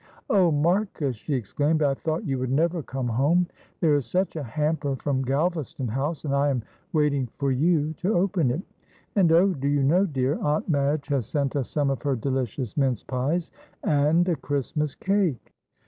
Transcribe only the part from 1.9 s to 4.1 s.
thought you would never come home; there is